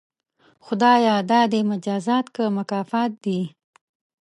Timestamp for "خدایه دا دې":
0.65-1.61